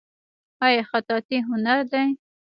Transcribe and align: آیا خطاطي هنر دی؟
آیا 0.65 0.81
خطاطي 0.89 1.37
هنر 1.49 1.79
دی؟ 1.91 2.07